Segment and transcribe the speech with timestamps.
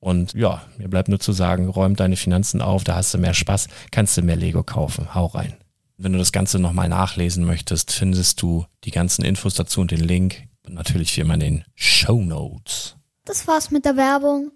[0.00, 3.34] Und ja, mir bleibt nur zu sagen, räum deine Finanzen auf, da hast du mehr
[3.34, 5.14] Spaß, kannst du mehr Lego kaufen.
[5.14, 5.56] Hau rein.
[5.96, 10.00] Wenn du das Ganze nochmal nachlesen möchtest, findest du die ganzen Infos dazu und den
[10.00, 10.44] Link.
[10.64, 12.96] Und natürlich wie immer in den Show Notes.
[13.24, 14.52] Das war's mit der Werbung.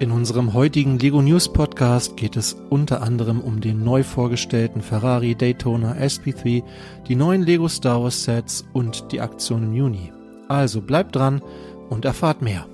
[0.00, 5.34] In unserem heutigen Lego News Podcast geht es unter anderem um den neu vorgestellten Ferrari
[5.34, 6.64] Daytona SP3,
[7.06, 10.10] die neuen Lego Star Wars Sets und die Aktion im Juni.
[10.48, 11.42] Also bleibt dran
[11.90, 12.66] und erfahrt mehr.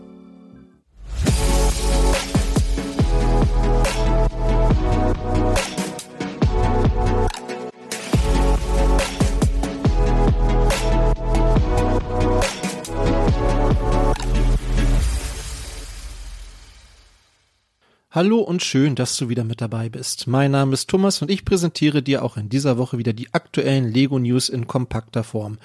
[18.17, 20.27] Hallo und schön, dass du wieder mit dabei bist.
[20.27, 23.85] Mein Name ist Thomas und ich präsentiere dir auch in dieser Woche wieder die aktuellen
[23.93, 25.59] Lego News in kompakter Form.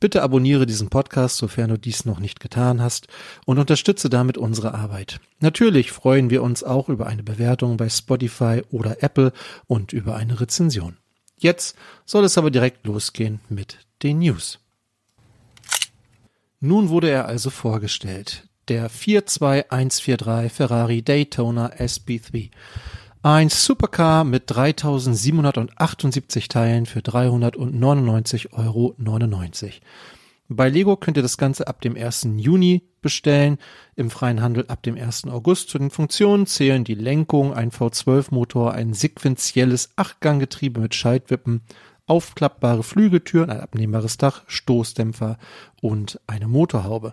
[0.00, 3.08] Bitte abonniere diesen Podcast, sofern du dies noch nicht getan hast
[3.44, 5.20] und unterstütze damit unsere Arbeit.
[5.40, 9.34] Natürlich freuen wir uns auch über eine Bewertung bei Spotify oder Apple
[9.66, 10.96] und über eine Rezension.
[11.36, 11.76] Jetzt
[12.06, 14.60] soll es aber direkt losgehen mit den News.
[16.58, 22.50] Nun wurde er also vorgestellt der 42143 Ferrari Daytona SP3.
[23.22, 28.94] Ein Supercar mit 3778 Teilen für 399,99 Euro.
[30.50, 32.28] Bei Lego könnt ihr das Ganze ab dem 1.
[32.36, 33.58] Juni bestellen,
[33.96, 35.26] im freien Handel ab dem 1.
[35.26, 35.68] August.
[35.68, 41.60] Zu den Funktionen zählen die Lenkung, ein V12-Motor, ein sequenzielles Achtganggetriebe mit Schaltwippen,
[42.06, 45.36] aufklappbare Flügeltüren, ein abnehmbares Dach, Stoßdämpfer
[45.82, 47.12] und eine Motorhaube.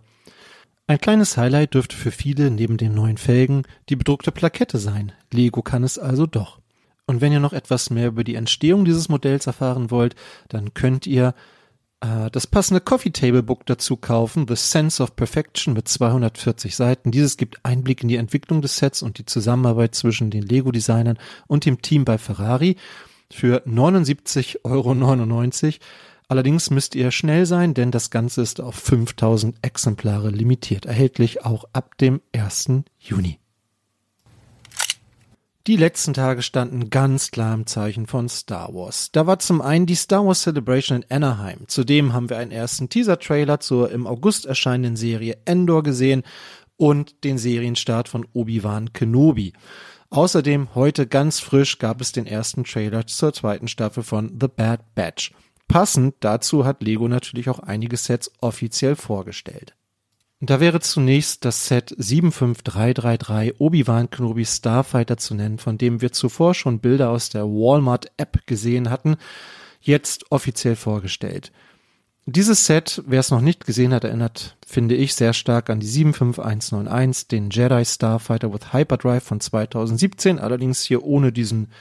[0.88, 5.14] Ein kleines Highlight dürfte für viele neben den neuen Felgen die bedruckte Plakette sein.
[5.32, 6.60] Lego kann es also doch.
[7.08, 10.16] Und wenn ihr noch etwas mehr über die Entstehung dieses Modells erfahren wollt,
[10.48, 11.34] dann könnt ihr
[12.02, 17.10] äh, das passende Coffee Table Book dazu kaufen, The Sense of Perfection mit 240 Seiten.
[17.10, 21.18] Dieses gibt Einblick in die Entwicklung des Sets und die Zusammenarbeit zwischen den Lego-Designern
[21.48, 22.76] und dem Team bei Ferrari
[23.32, 24.94] für 79,99 Euro.
[26.28, 31.66] Allerdings müsst ihr schnell sein, denn das Ganze ist auf 5000 Exemplare limitiert, erhältlich auch
[31.74, 32.84] ab dem 1.
[33.00, 33.40] Juni.
[35.68, 39.10] Die letzten Tage standen ganz klar im Zeichen von Star Wars.
[39.12, 41.68] Da war zum einen die Star Wars Celebration in Anaheim.
[41.68, 46.22] Zudem haben wir einen ersten Teaser-Trailer zur im August erscheinenden Serie Endor gesehen
[46.78, 49.54] und den Serienstart von Obi-Wan Kenobi.
[50.12, 54.94] Außerdem heute ganz frisch gab es den ersten Trailer zur zweiten Staffel von The Bad
[54.94, 55.32] Batch.
[55.68, 59.76] Passend dazu hat Lego natürlich auch einige Sets offiziell vorgestellt.
[60.42, 66.54] Da wäre zunächst das Set 75333 Obi-Wan Kenobi Starfighter zu nennen, von dem wir zuvor
[66.54, 69.16] schon Bilder aus der Walmart App gesehen hatten,
[69.80, 71.52] jetzt offiziell vorgestellt.
[72.28, 75.88] Dieses Set, wer es noch nicht gesehen hat, erinnert, finde ich, sehr stark an die
[75.88, 81.72] 75191, den Jedi Starfighter with Hyperdrive von 2017, allerdings hier ohne diesen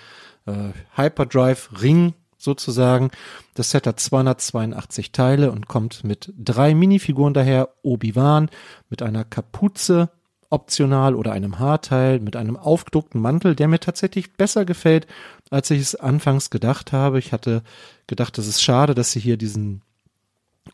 [0.47, 2.13] äh, Hyperdrive Ring
[2.44, 3.11] sozusagen.
[3.55, 7.70] Das Set hat 282 Teile und kommt mit drei Minifiguren daher.
[7.82, 8.50] Obi-Wan
[8.91, 10.11] mit einer Kapuze
[10.50, 15.06] optional oder einem Haarteil mit einem aufgedruckten Mantel, der mir tatsächlich besser gefällt,
[15.50, 17.19] als ich es anfangs gedacht habe.
[17.19, 17.62] Ich hatte
[18.06, 19.82] gedacht, es ist schade, dass sie hier diesen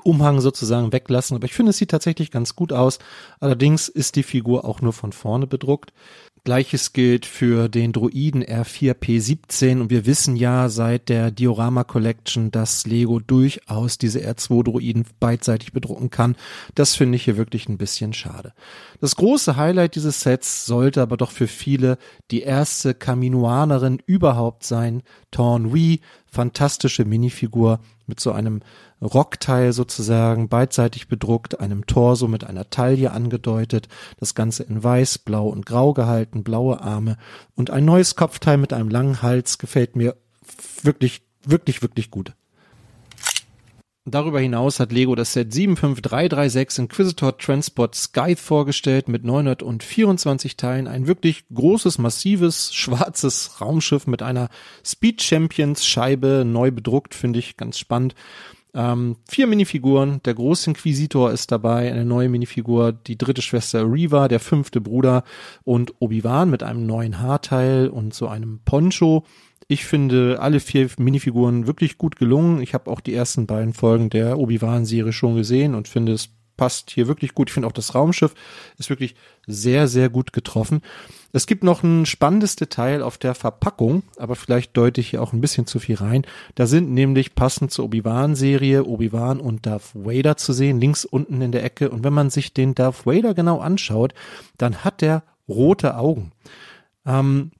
[0.04, 2.98] Umhang sozusagen weglassen, aber ich finde, es sieht tatsächlich ganz gut aus.
[3.40, 5.92] Allerdings ist die Figur auch nur von vorne bedruckt.
[6.44, 12.86] Gleiches gilt für den Droiden R4P17 und wir wissen ja seit der Diorama Collection, dass
[12.86, 16.36] Lego durchaus diese R2 Droiden beidseitig bedrucken kann.
[16.74, 18.54] Das finde ich hier wirklich ein bisschen schade.
[19.00, 21.98] Das große Highlight dieses Sets sollte aber doch für viele
[22.30, 27.80] die erste Kaminoanerin überhaupt sein, Torn Wee, fantastische Minifigur
[28.10, 28.60] mit so einem
[29.00, 35.48] Rockteil sozusagen beidseitig bedruckt, einem Torso mit einer Taille angedeutet, das Ganze in weiß, blau
[35.48, 37.16] und grau gehalten, blaue Arme
[37.54, 40.16] und ein neues Kopfteil mit einem langen Hals gefällt mir
[40.82, 42.34] wirklich, wirklich, wirklich gut.
[44.10, 50.88] Darüber hinaus hat Lego das Set 75336 Inquisitor Transport Scythe vorgestellt mit 924 Teilen.
[50.88, 54.48] Ein wirklich großes, massives, schwarzes Raumschiff mit einer
[54.84, 58.14] Speed Champions Scheibe neu bedruckt, finde ich ganz spannend.
[58.74, 64.40] Ähm, vier Minifiguren, der Großinquisitor ist dabei, eine neue Minifigur, die dritte Schwester Reva, der
[64.40, 65.24] fünfte Bruder
[65.64, 69.24] und Obi-Wan mit einem neuen Haarteil und so einem Poncho.
[69.66, 72.60] Ich finde alle vier Minifiguren wirklich gut gelungen.
[72.60, 76.30] Ich habe auch die ersten beiden Folgen der Obi-Wan-Serie schon gesehen und finde es
[76.60, 77.48] passt hier wirklich gut.
[77.48, 78.34] Ich finde auch das Raumschiff
[78.76, 79.14] ist wirklich
[79.46, 80.82] sehr, sehr gut getroffen.
[81.32, 85.32] Es gibt noch ein spannendes Detail auf der Verpackung, aber vielleicht deute ich hier auch
[85.32, 86.26] ein bisschen zu viel rein.
[86.56, 91.50] Da sind nämlich passend zur Obi-Wan-Serie Obi-Wan und Darth Vader zu sehen, links unten in
[91.50, 91.88] der Ecke.
[91.88, 94.12] Und wenn man sich den Darth Vader genau anschaut,
[94.58, 96.32] dann hat der rote Augen.
[97.06, 97.52] Ähm,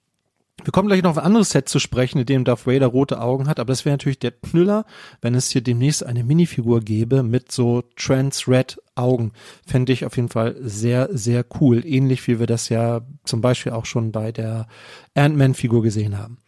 [0.65, 3.21] wir kommen gleich noch auf ein anderes Set zu sprechen, in dem Darth Vader rote
[3.21, 4.85] Augen hat, aber das wäre natürlich der Knüller,
[5.21, 9.33] wenn es hier demnächst eine Minifigur gäbe mit so Trans-Red Augen.
[9.67, 11.85] Fände ich auf jeden Fall sehr, sehr cool.
[11.85, 14.67] Ähnlich wie wir das ja zum Beispiel auch schon bei der
[15.15, 16.39] Ant-Man-Figur gesehen haben.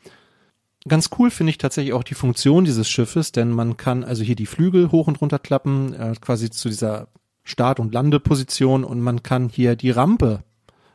[0.88, 4.34] Ganz cool finde ich tatsächlich auch die Funktion dieses Schiffes, denn man kann also hier
[4.34, 7.08] die Flügel hoch und runter klappen, äh, quasi zu dieser
[7.44, 10.42] Start- und Landeposition und man kann hier die Rampe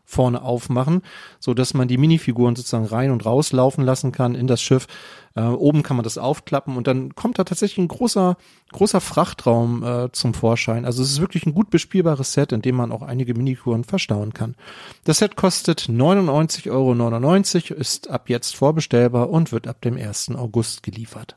[0.10, 1.02] vorne aufmachen,
[1.38, 4.88] so dass man die Minifiguren sozusagen rein und raus laufen lassen kann in das Schiff.
[5.36, 8.38] Äh, oben kann man das aufklappen und dann kommt da tatsächlich ein großer,
[8.72, 10.86] großer Frachtraum äh, zum Vorschein.
[10.86, 14.34] Also es ist wirklich ein gut bespielbares Set, in dem man auch einige Minifiguren verstauen
[14.34, 14.56] kann.
[15.04, 20.32] Das Set kostet 99,99 Euro, ist ab jetzt vorbestellbar und wird ab dem 1.
[20.36, 21.36] August geliefert.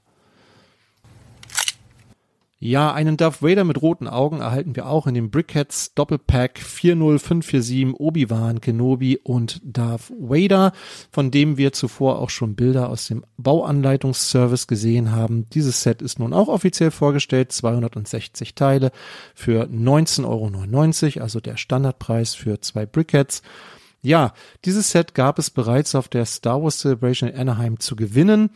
[2.62, 7.98] Ja, einen Darth Vader mit roten Augen erhalten wir auch in dem Brickheads Doppelpack 40547
[7.98, 10.72] Obi-Wan Kenobi und Darth Vader,
[11.10, 15.46] von dem wir zuvor auch schon Bilder aus dem Bauanleitungsservice gesehen haben.
[15.54, 18.92] Dieses Set ist nun auch offiziell vorgestellt, 260 Teile
[19.34, 23.40] für 19,99 Euro, also der Standardpreis für zwei Brickheads.
[24.02, 24.34] Ja,
[24.66, 28.50] dieses Set gab es bereits auf der Star Wars Celebration in Anaheim zu gewinnen.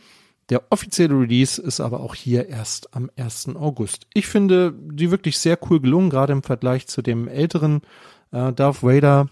[0.49, 3.55] Der offizielle Release ist aber auch hier erst am 1.
[3.55, 4.07] August.
[4.13, 7.81] Ich finde die wirklich sehr cool gelungen, gerade im Vergleich zu dem älteren
[8.31, 9.27] äh, Darth Vader.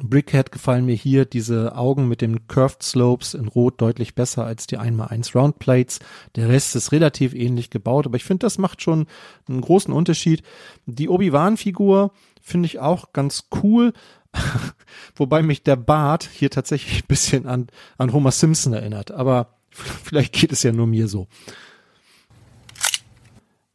[0.00, 4.66] Brickhead gefallen mir hier diese Augen mit den Curved Slopes in Rot deutlich besser als
[4.66, 5.98] die 1x1 Round Plates.
[6.36, 9.06] Der Rest ist relativ ähnlich gebaut, aber ich finde, das macht schon
[9.48, 10.42] einen großen Unterschied.
[10.86, 13.92] Die Obi-Wan-Figur finde ich auch ganz cool,
[15.16, 19.10] wobei mich der Bart hier tatsächlich ein bisschen an, an Homer Simpson erinnert.
[19.10, 19.57] Aber
[20.04, 21.26] Vielleicht geht es ja nur mir so.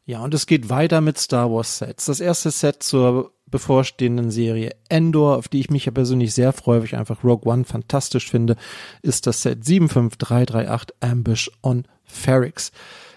[0.06, 2.06] Ja, und es geht weiter mit Star Wars Sets.
[2.06, 6.80] Das erste Set zur bevorstehenden Serie Endor, auf die ich mich ja persönlich sehr freue,
[6.80, 8.58] weil ich einfach Rogue One fantastisch finde,
[9.02, 12.72] ist das Set 75338 Ambush on Ferrix.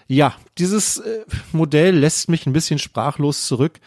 [0.07, 3.79] Ja, dieses äh, Modell lässt mich ein bisschen sprachlos zurück.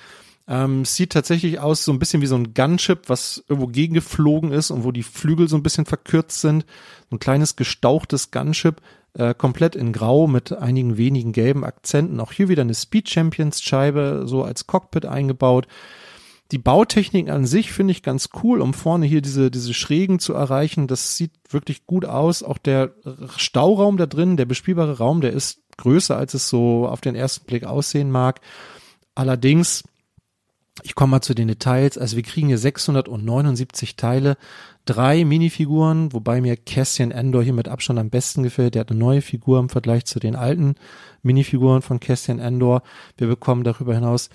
[0.50, 4.72] Ähm, sieht tatsächlich aus so ein bisschen wie so ein Gunship, was irgendwo gegengeflogen ist
[4.72, 6.66] und wo die Flügel so ein bisschen verkürzt sind.
[7.08, 8.82] So ein kleines gestauchtes Gunship,
[9.14, 12.18] äh, komplett in Grau mit einigen wenigen gelben Akzenten.
[12.18, 15.68] Auch hier wieder eine Speed Champions Scheibe so als Cockpit eingebaut.
[16.50, 20.34] Die Bautechnik an sich finde ich ganz cool, um vorne hier diese, diese Schrägen zu
[20.34, 20.88] erreichen.
[20.88, 22.42] Das sieht wirklich gut aus.
[22.42, 22.92] Auch der
[23.36, 27.46] Stauraum da drin, der bespielbare Raum, der ist größer, als es so auf den ersten
[27.46, 28.40] Blick aussehen mag.
[29.14, 29.84] Allerdings,
[30.82, 31.98] ich komme mal zu den Details.
[31.98, 34.36] Also wir kriegen hier 679 Teile,
[34.84, 38.74] drei Minifiguren, wobei mir Cassian Endor hier mit Abstand am besten gefällt.
[38.74, 40.74] Der hat eine neue Figur im Vergleich zu den alten
[41.22, 42.82] Minifiguren von Cassian Endor.
[43.16, 44.30] Wir bekommen darüber hinaus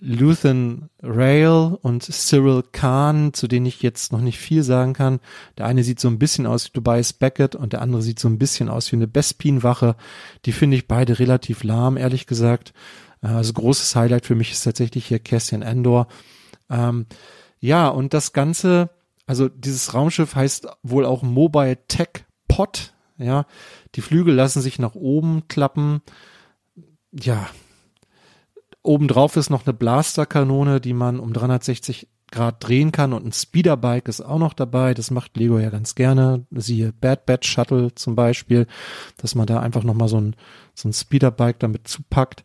[0.00, 5.20] Luthen Rail und Cyril Khan, zu denen ich jetzt noch nicht viel sagen kann.
[5.56, 8.28] Der eine sieht so ein bisschen aus wie Tobias Beckett und der andere sieht so
[8.28, 9.96] ein bisschen aus wie eine Bespin-Wache.
[10.44, 12.74] Die finde ich beide relativ lahm, ehrlich gesagt.
[13.26, 16.06] Äh, also großes Highlight für mich ist tatsächlich hier Cassian Endor.
[16.70, 17.06] Ähm,
[17.58, 18.90] ja, und das Ganze,
[19.26, 22.92] also dieses Raumschiff heißt wohl auch Mobile Tech Pod.
[23.18, 23.46] Ja,
[23.94, 26.02] die Flügel lassen sich nach oben klappen.
[27.12, 27.48] Ja,
[28.86, 34.08] Obendrauf ist noch eine Blasterkanone, die man um 360 Grad drehen kann und ein Speederbike
[34.08, 34.94] ist auch noch dabei.
[34.94, 36.46] Das macht Lego ja ganz gerne.
[36.50, 38.66] Siehe Bad Bad Shuttle zum Beispiel,
[39.16, 40.36] dass man da einfach nochmal so ein,
[40.74, 42.44] so ein Speederbike damit zupackt.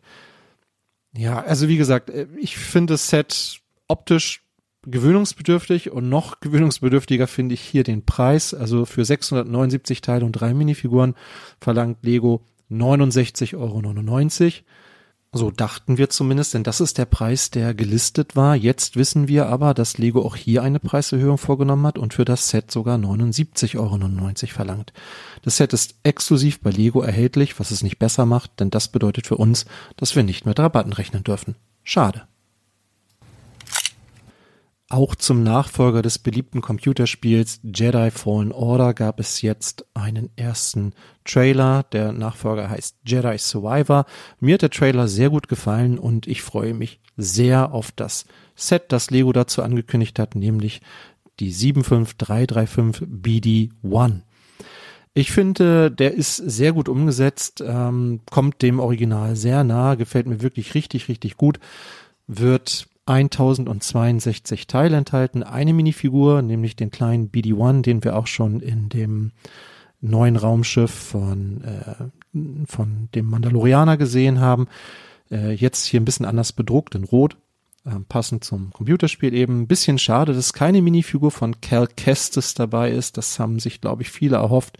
[1.16, 4.42] Ja, also wie gesagt, äh, ich finde das Set optisch
[4.84, 8.52] gewöhnungsbedürftig und noch gewöhnungsbedürftiger finde ich hier den Preis.
[8.54, 11.14] Also für 679 Teile und drei Minifiguren
[11.60, 13.80] verlangt Lego 69,99 Euro.
[15.34, 18.54] So dachten wir zumindest, denn das ist der Preis, der gelistet war.
[18.54, 22.50] Jetzt wissen wir aber, dass Lego auch hier eine Preiserhöhung vorgenommen hat und für das
[22.50, 24.92] Set sogar 79,99 Euro verlangt.
[25.40, 29.26] Das Set ist exklusiv bei Lego erhältlich, was es nicht besser macht, denn das bedeutet
[29.26, 29.64] für uns,
[29.96, 31.54] dass wir nicht mit Rabatten rechnen dürfen.
[31.82, 32.26] Schade.
[34.92, 40.92] Auch zum Nachfolger des beliebten Computerspiels Jedi Fallen Order gab es jetzt einen ersten
[41.24, 41.84] Trailer.
[41.92, 44.04] Der Nachfolger heißt Jedi Survivor.
[44.38, 48.92] Mir hat der Trailer sehr gut gefallen und ich freue mich sehr auf das Set,
[48.92, 50.82] das Lego dazu angekündigt hat, nämlich
[51.40, 54.20] die 75335 BD-1.
[55.14, 60.42] Ich finde, der ist sehr gut umgesetzt, ähm, kommt dem Original sehr nah, gefällt mir
[60.42, 61.60] wirklich richtig, richtig gut,
[62.26, 68.88] wird 1062 Teile enthalten, eine Minifigur, nämlich den kleinen BD-1, den wir auch schon in
[68.88, 69.32] dem
[70.00, 74.68] neuen Raumschiff von, äh, von dem Mandalorianer gesehen haben.
[75.30, 77.36] Äh, jetzt hier ein bisschen anders bedruckt in Rot,
[77.84, 79.62] äh, passend zum Computerspiel eben.
[79.62, 83.16] Ein bisschen schade, dass keine Minifigur von Cal Kestis dabei ist.
[83.16, 84.78] Das haben sich, glaube ich, viele erhofft.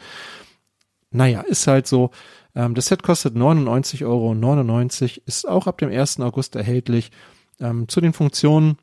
[1.10, 2.10] Naja, ist halt so.
[2.54, 6.20] Ähm, das Set kostet 99,99 Euro, ist auch ab dem 1.
[6.20, 7.10] August erhältlich
[7.62, 8.76] ähm, zu den Funktionen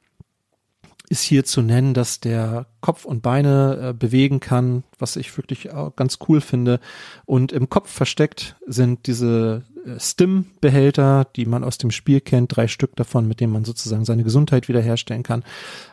[1.09, 5.71] ist hier zu nennen, dass der Kopf und Beine äh, bewegen kann, was ich wirklich
[5.71, 6.79] auch ganz cool finde.
[7.25, 12.67] Und im Kopf versteckt sind diese äh, Stim-Behälter, die man aus dem Spiel kennt, drei
[12.67, 15.43] Stück davon, mit denen man sozusagen seine Gesundheit wiederherstellen kann.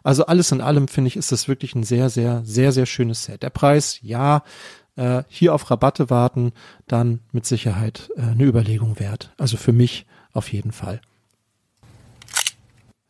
[0.03, 3.25] Also alles in allem finde ich, ist das wirklich ein sehr, sehr, sehr, sehr schönes
[3.25, 3.43] Set.
[3.43, 4.43] Der Preis, ja,
[4.97, 6.53] äh, hier auf Rabatte warten,
[6.89, 9.33] dann mit Sicherheit äh, eine Überlegung wert.
[9.39, 11.01] Also für mich auf jeden Fall.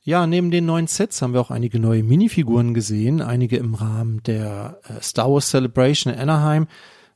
[0.07, 4.23] Ja, neben den neuen Sets haben wir auch einige neue Minifiguren gesehen, einige im Rahmen
[4.23, 6.69] der äh, Star Wars Celebration in Anaheim.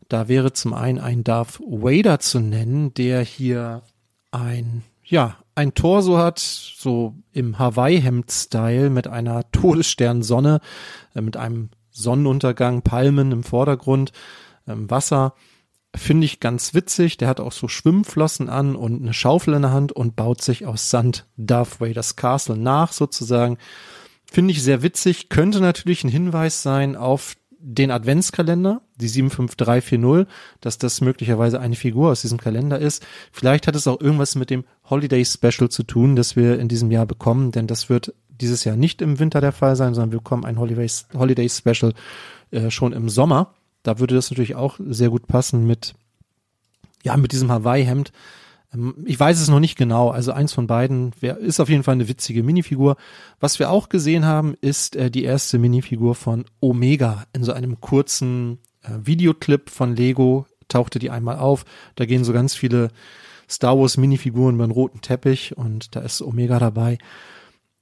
[0.08, 3.82] Da wäre zum einen ein Darth Vader zu nennen, der hier
[4.32, 10.58] ein, ja, ein Torso hat, so im Hawaii-Hemd-Style mit einer Todessternsonne,
[11.14, 14.10] äh, mit einem Sonnenuntergang, Palmen im Vordergrund,
[14.66, 15.34] ähm, Wasser
[15.94, 17.16] Finde ich ganz witzig.
[17.16, 20.66] Der hat auch so Schwimmflossen an und eine Schaufel in der Hand und baut sich
[20.66, 23.58] aus Sand Darth Vader's Castle nach sozusagen.
[24.24, 25.28] Finde ich sehr witzig.
[25.28, 30.26] Könnte natürlich ein Hinweis sein auf den Adventskalender, die 75340,
[30.60, 33.04] dass das möglicherweise eine Figur aus diesem Kalender ist.
[33.32, 36.90] Vielleicht hat es auch irgendwas mit dem Holiday Special zu tun, das wir in diesem
[36.90, 40.18] Jahr bekommen, denn das wird dieses Jahr nicht im Winter der Fall sein, sondern wir
[40.18, 41.92] bekommen ein Holiday, Holiday Special
[42.50, 43.54] äh, schon im Sommer.
[43.82, 45.94] Da würde das natürlich auch sehr gut passen mit,
[47.02, 48.12] ja, mit diesem Hawaii-Hemd.
[48.74, 51.94] Ähm, ich weiß es noch nicht genau, also eins von beiden ist auf jeden Fall
[51.94, 52.96] eine witzige Minifigur.
[53.40, 57.80] Was wir auch gesehen haben, ist äh, die erste Minifigur von Omega in so einem
[57.80, 61.64] kurzen äh, Videoclip von Lego tauchte die einmal auf.
[61.96, 62.90] Da gehen so ganz viele
[63.48, 66.98] Star Wars Minifiguren über einen roten Teppich und da ist Omega dabei.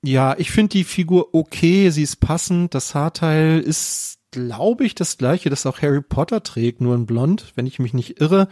[0.02, 2.74] Ja, ich finde die Figur okay, sie ist passend.
[2.74, 7.52] Das Haarteil ist, glaube ich, das gleiche, das auch Harry Potter trägt, nur in blond,
[7.54, 8.48] wenn ich mich nicht irre.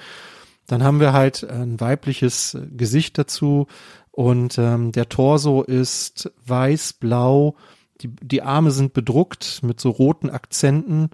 [0.67, 3.67] Dann haben wir halt ein weibliches Gesicht dazu
[4.11, 7.57] und ähm, der Torso ist weiß-blau.
[8.01, 11.11] Die, die Arme sind bedruckt mit so roten Akzenten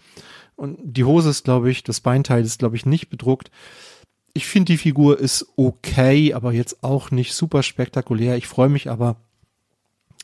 [0.56, 3.50] und die Hose ist, glaube ich, das Beinteil ist, glaube ich, nicht bedruckt.
[4.34, 8.36] Ich finde, die Figur ist okay, aber jetzt auch nicht super spektakulär.
[8.36, 9.16] Ich freue mich aber,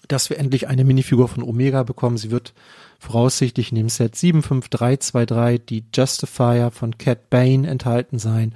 [0.08, 2.16] dass wir endlich eine Minifigur von Omega bekommen.
[2.16, 2.54] Sie wird
[2.98, 8.54] voraussichtlich in dem Set 75323 die Justifier von Cat Bane enthalten sein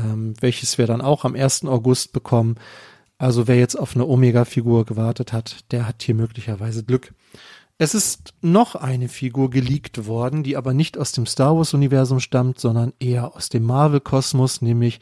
[0.00, 1.64] ähm, welches wir dann auch am 1.
[1.66, 2.56] August bekommen.
[3.18, 7.12] Also wer jetzt auf eine Omega-Figur gewartet hat, der hat hier möglicherweise Glück.
[7.82, 12.60] Es ist noch eine Figur geleakt worden, die aber nicht aus dem Star Wars-Universum stammt,
[12.60, 15.00] sondern eher aus dem Marvel-Kosmos, nämlich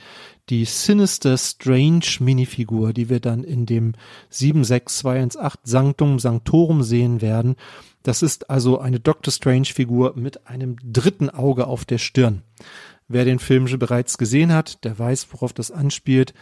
[0.48, 3.94] die Sinister Strange Minifigur, die wir dann in dem
[4.30, 7.56] 76218 Sanctum Sanctorum sehen werden.
[8.04, 12.42] Das ist also eine Doctor Strange-Figur mit einem dritten Auge auf der Stirn.
[13.08, 16.32] Wer den Film bereits gesehen hat, der weiß, worauf das anspielt.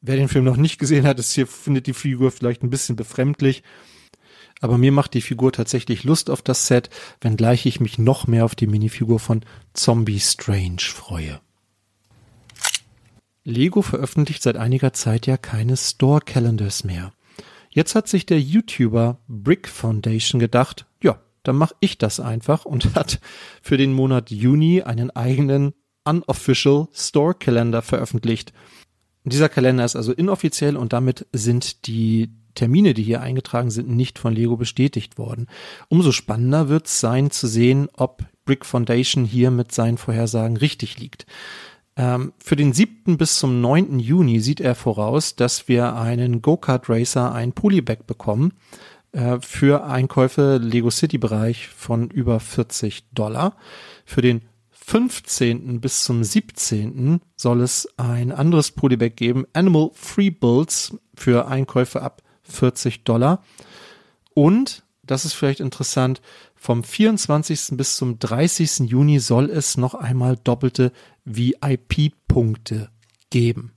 [0.00, 2.94] Wer den Film noch nicht gesehen hat, ist hier, findet die Figur vielleicht ein bisschen
[2.94, 3.64] befremdlich.
[4.60, 8.44] Aber mir macht die Figur tatsächlich Lust auf das Set, wenngleich ich mich noch mehr
[8.44, 11.40] auf die Minifigur von Zombie Strange freue.
[13.44, 17.12] Lego veröffentlicht seit einiger Zeit ja keine Store Calendars mehr.
[17.68, 22.94] Jetzt hat sich der YouTuber Brick Foundation gedacht, ja, dann mache ich das einfach und
[22.94, 23.20] hat
[23.62, 28.52] für den Monat Juni einen eigenen Unofficial Store Calendar veröffentlicht.
[29.24, 34.18] Dieser Kalender ist also inoffiziell und damit sind die Termine, die hier eingetragen sind, nicht
[34.18, 35.46] von Lego bestätigt worden.
[35.88, 40.98] Umso spannender wird es sein zu sehen, ob Brick Foundation hier mit seinen Vorhersagen richtig
[40.98, 41.26] liegt.
[41.96, 43.16] Ähm, für den 7.
[43.16, 43.98] bis zum 9.
[43.98, 48.52] Juni sieht er voraus, dass wir einen Go-Kart Racer, ein Polybag bekommen
[49.12, 53.56] äh, für Einkäufe Lego City Bereich von über 40 Dollar.
[54.04, 54.42] Für den
[54.72, 55.80] 15.
[55.80, 57.20] bis zum 17.
[57.36, 63.42] soll es ein anderes Polybag geben, Animal Free Builds für Einkäufe ab 40 Dollar.
[64.34, 66.22] Und, das ist vielleicht interessant,
[66.54, 67.76] vom 24.
[67.76, 68.90] bis zum 30.
[68.90, 70.92] Juni soll es noch einmal doppelte
[71.24, 72.88] VIP-Punkte
[73.30, 73.74] geben.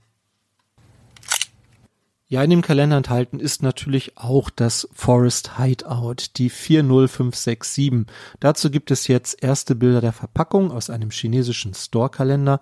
[2.29, 8.05] Ja, in dem Kalender enthalten ist natürlich auch das Forest Hideout, die 40567.
[8.41, 12.59] Dazu gibt es jetzt erste Bilder der Verpackung aus einem chinesischen Store-Kalender.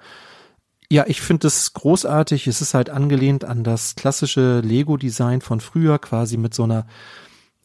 [0.89, 2.48] Ja, ich finde es großartig.
[2.48, 6.86] Es ist halt angelehnt an das klassische Lego-Design von früher, quasi mit so einer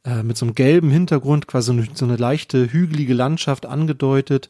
[0.05, 4.49] äh, mit so einem gelben Hintergrund, quasi so eine leichte hügelige Landschaft angedeutet,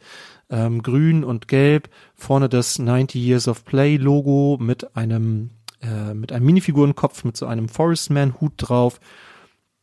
[0.48, 1.88] ähm, grün und gelb.
[2.14, 5.50] Vorne das 90 Years of Play Logo mit einem
[5.82, 9.00] äh, mit einem Minifigurenkopf mit so einem Forestman-Hut drauf.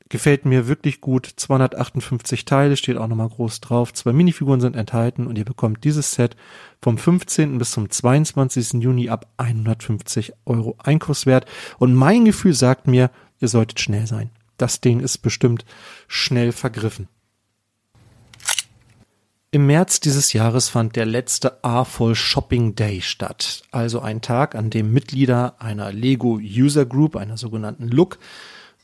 [0.09, 1.29] Gefällt mir wirklich gut.
[1.35, 3.93] 258 Teile steht auch nochmal groß drauf.
[3.93, 6.37] Zwei Minifiguren sind enthalten und ihr bekommt dieses Set
[6.81, 7.57] vom 15.
[7.57, 8.81] bis zum 22.
[8.81, 11.45] Juni ab 150 Euro Einkaufswert.
[11.77, 14.29] Und mein Gefühl sagt mir, ihr solltet schnell sein.
[14.57, 15.65] Das Ding ist bestimmt
[16.07, 17.09] schnell vergriffen.
[19.49, 24.69] Im März dieses Jahres fand der letzte A-Voll Shopping Day statt, also ein Tag, an
[24.69, 28.19] dem Mitglieder einer Lego User Group, einer sogenannten Look,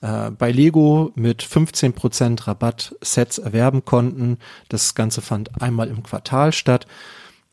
[0.04, 4.38] äh, bei Lego mit 15% Rabatt Sets erwerben konnten.
[4.68, 6.86] Das Ganze fand einmal im Quartal statt.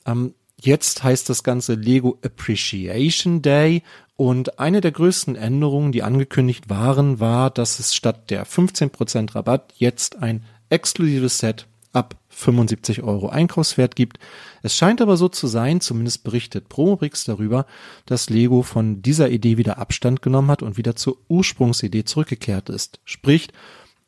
[0.05, 3.83] Ähm, jetzt heißt das Ganze Lego Appreciation Day
[4.17, 9.73] und eine der größten Änderungen, die angekündigt waren, war, dass es statt der 15% Rabatt
[9.77, 14.19] jetzt ein exklusives Set ab 75 Euro Einkaufswert gibt.
[14.63, 17.67] Es scheint aber so zu sein, zumindest berichtet Promobrix darüber,
[18.07, 23.01] dass Lego von dieser Idee wieder Abstand genommen hat und wieder zur Ursprungsidee zurückgekehrt ist.
[23.05, 23.49] Sprich,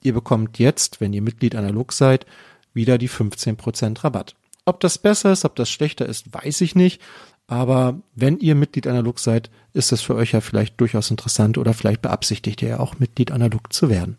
[0.02, 2.26] ihr bekommt jetzt, wenn ihr Mitglied Look seid,
[2.74, 4.34] wieder die 15% Rabatt.
[4.64, 7.00] Ob das besser ist, ob das schlechter ist, weiß ich nicht.
[7.48, 11.74] Aber wenn ihr Mitglied Look seid, ist das für euch ja vielleicht durchaus interessant oder
[11.74, 14.16] vielleicht beabsichtigt ihr ja auch Mitglied Look zu werden.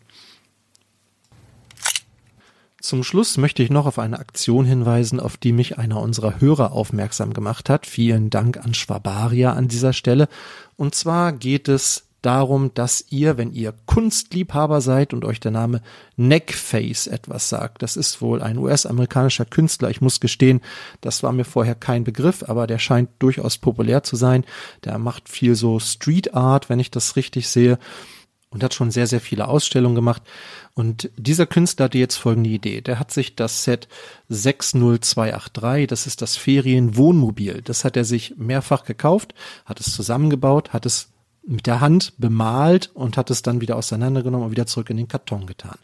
[2.84, 6.72] Zum Schluss möchte ich noch auf eine Aktion hinweisen, auf die mich einer unserer Hörer
[6.72, 7.86] aufmerksam gemacht hat.
[7.86, 10.28] Vielen Dank an Schwabaria an dieser Stelle.
[10.76, 15.80] Und zwar geht es darum, dass ihr, wenn ihr Kunstliebhaber seid und euch der Name
[16.16, 20.60] Neckface etwas sagt, das ist wohl ein US-amerikanischer Künstler, ich muss gestehen,
[21.00, 24.44] das war mir vorher kein Begriff, aber der scheint durchaus populär zu sein.
[24.84, 27.78] Der macht viel so Street Art, wenn ich das richtig sehe
[28.54, 30.22] und hat schon sehr, sehr viele Ausstellungen gemacht.
[30.74, 32.80] Und dieser Künstler hatte jetzt folgende Idee.
[32.80, 33.88] Der hat sich das Set
[34.28, 39.34] 60283, das ist das Ferienwohnmobil, das hat er sich mehrfach gekauft,
[39.66, 41.10] hat es zusammengebaut, hat es
[41.46, 45.08] mit der Hand bemalt und hat es dann wieder auseinandergenommen und wieder zurück in den
[45.08, 45.76] Karton getan.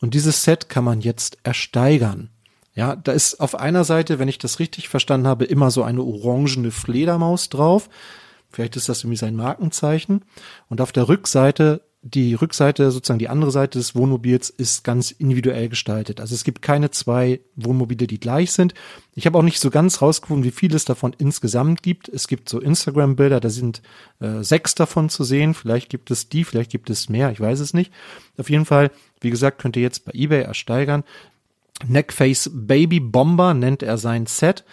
[0.00, 2.28] Und dieses Set kann man jetzt ersteigern.
[2.74, 6.02] Ja, da ist auf einer Seite, wenn ich das richtig verstanden habe, immer so eine
[6.02, 7.88] orangene Fledermaus drauf.
[8.50, 10.22] Vielleicht ist das irgendwie sein Markenzeichen.
[10.68, 11.80] Und auf der Rückseite
[12.14, 16.20] die Rückseite, sozusagen die andere Seite des Wohnmobils ist ganz individuell gestaltet.
[16.20, 18.74] Also es gibt keine zwei Wohnmobile, die gleich sind.
[19.14, 22.08] Ich habe auch nicht so ganz rausgefunden, wie viel es davon insgesamt gibt.
[22.08, 23.82] Es gibt so Instagram-Bilder, da sind
[24.20, 25.54] äh, sechs davon zu sehen.
[25.54, 27.92] Vielleicht gibt es die, vielleicht gibt es mehr, ich weiß es nicht.
[28.38, 31.02] Auf jeden Fall, wie gesagt, könnt ihr jetzt bei eBay ersteigern.
[31.86, 34.64] Neckface Baby Bomber nennt er sein Set.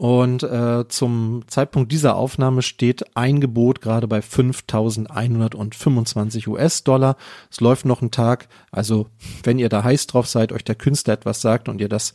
[0.00, 7.18] Und äh, zum Zeitpunkt dieser Aufnahme steht ein Gebot gerade bei 5.125 US-Dollar.
[7.50, 8.48] Es läuft noch ein Tag.
[8.72, 9.08] Also
[9.42, 12.14] wenn ihr da heiß drauf seid, euch der Künstler etwas sagt und ihr das